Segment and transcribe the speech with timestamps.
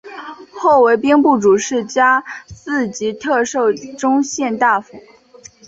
[0.51, 4.97] 后为兵部主事加四级特授中宪大夫。